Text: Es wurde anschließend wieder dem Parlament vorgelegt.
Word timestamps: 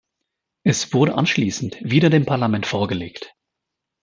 Es 0.63 0.95
wurde 0.95 1.13
anschließend 1.13 1.77
wieder 1.81 2.09
dem 2.09 2.25
Parlament 2.25 2.65
vorgelegt. 2.65 3.35